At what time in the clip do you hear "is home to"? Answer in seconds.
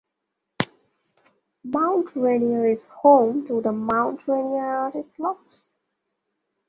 2.65-3.61